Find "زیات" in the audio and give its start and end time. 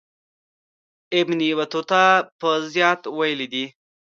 2.73-3.01